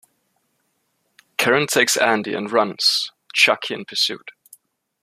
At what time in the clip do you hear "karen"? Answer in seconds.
1.37-1.67